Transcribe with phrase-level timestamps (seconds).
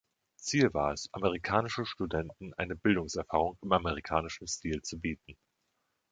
[0.39, 5.37] Ziel war es, amerikanischen Studenten eine Bildungserfahrung im amerikanischen Stil zu bieten.